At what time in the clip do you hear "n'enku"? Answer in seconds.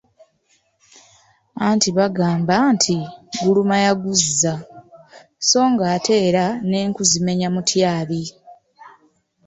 6.67-7.01